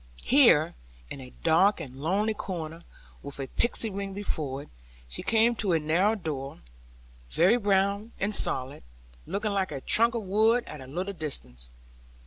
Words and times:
Here 0.25 0.73
in 1.11 1.21
a 1.21 1.31
dark 1.43 1.79
and 1.79 1.95
lonely 1.97 2.33
corner, 2.33 2.81
with 3.21 3.39
a 3.39 3.45
pixie 3.45 3.91
ring 3.91 4.15
before 4.15 4.63
it, 4.63 4.69
she 5.07 5.21
came 5.21 5.53
to 5.57 5.73
a 5.73 5.79
narrow 5.79 6.15
door, 6.15 6.61
very 7.29 7.57
brown 7.59 8.11
and 8.19 8.33
solid, 8.33 8.81
looking 9.27 9.51
like 9.51 9.71
a 9.71 9.79
trunk 9.79 10.15
of 10.15 10.23
wood 10.23 10.63
at 10.65 10.81
a 10.81 10.87
little 10.87 11.13
distance. 11.13 11.69